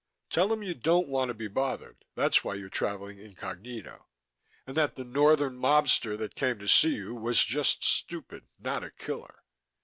[0.31, 4.07] Tell them you don't want to be bothered, that's why you're travelling incognito,
[4.65, 8.89] and that the northern mobster that came to see you was just stupid, not a
[8.89, 9.43] killer.